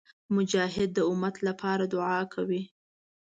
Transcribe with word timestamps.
مجاهد 0.35 0.89
د 0.93 0.99
امت 1.11 1.35
لپاره 1.47 1.83
دعا 1.93 2.21
کوي. 2.33 2.61